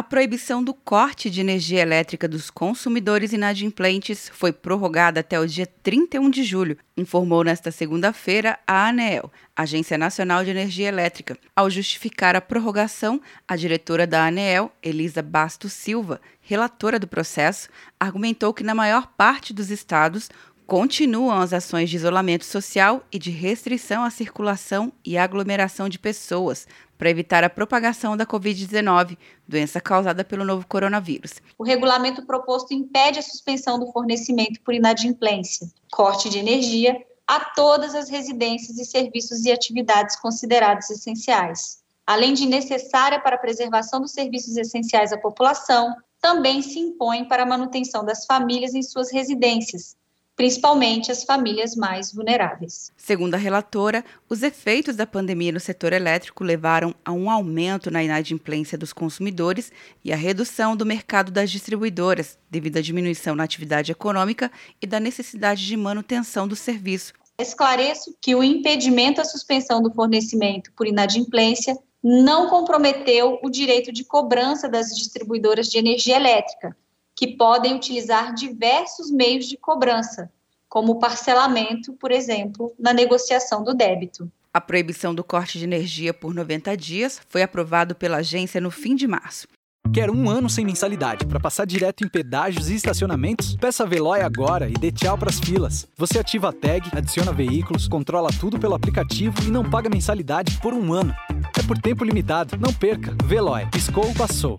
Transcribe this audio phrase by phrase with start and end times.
[0.00, 5.66] A proibição do corte de energia elétrica dos consumidores inadimplentes foi prorrogada até o dia
[5.66, 11.36] 31 de julho, informou nesta segunda-feira a ANEEL, Agência Nacional de Energia Elétrica.
[11.54, 17.68] Ao justificar a prorrogação, a diretora da ANEEL, Elisa Bastos Silva, relatora do processo,
[18.00, 20.30] argumentou que na maior parte dos estados
[20.70, 26.64] continuam as ações de isolamento social e de restrição à circulação e aglomeração de pessoas
[26.96, 31.42] para evitar a propagação da Covid-19, doença causada pelo novo coronavírus.
[31.58, 37.96] O regulamento proposto impede a suspensão do fornecimento por inadimplência, corte de energia a todas
[37.96, 41.80] as residências e serviços e atividades considerados essenciais.
[42.06, 47.42] Além de necessária para a preservação dos serviços essenciais à população, também se impõe para
[47.42, 49.96] a manutenção das famílias em suas residências,
[50.40, 52.90] principalmente as famílias mais vulneráveis.
[52.96, 58.02] Segundo a relatora, os efeitos da pandemia no setor elétrico levaram a um aumento na
[58.02, 59.70] inadimplência dos consumidores
[60.02, 64.98] e a redução do mercado das distribuidoras, devido à diminuição na atividade econômica e da
[64.98, 67.12] necessidade de manutenção do serviço.
[67.38, 74.04] Esclareço que o impedimento à suspensão do fornecimento por inadimplência não comprometeu o direito de
[74.04, 76.74] cobrança das distribuidoras de energia elétrica,
[77.20, 80.32] que podem utilizar diversos meios de cobrança,
[80.66, 84.32] como o parcelamento, por exemplo, na negociação do débito.
[84.54, 88.94] A proibição do corte de energia por 90 dias foi aprovado pela agência no fim
[88.94, 89.46] de março.
[89.92, 93.54] Quer um ano sem mensalidade para passar direto em pedágios e estacionamentos?
[93.56, 95.86] Peça a Veloy agora e dê tchau para as filas.
[95.98, 100.72] Você ativa a tag, adiciona veículos, controla tudo pelo aplicativo e não paga mensalidade por
[100.72, 101.14] um ano.
[101.58, 102.56] É por tempo limitado.
[102.56, 103.14] Não perca.
[103.26, 103.66] Veloy.
[103.66, 104.58] Piscou, passou.